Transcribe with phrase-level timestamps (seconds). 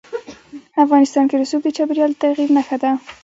[0.83, 2.91] افغانستان کې رسوب د چاپېریال د تغیر نښه ده.